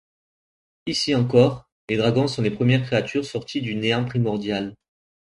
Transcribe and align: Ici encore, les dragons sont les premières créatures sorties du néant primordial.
Ici 0.87 1.13
encore, 1.13 1.69
les 1.87 1.95
dragons 1.95 2.27
sont 2.27 2.41
les 2.41 2.49
premières 2.49 2.81
créatures 2.81 3.23
sorties 3.23 3.61
du 3.61 3.75
néant 3.75 4.03
primordial. 4.03 4.73